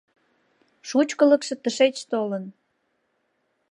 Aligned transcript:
Шучкылыкшо 0.87 1.55
тышеч 1.63 1.95
толын! 2.11 2.43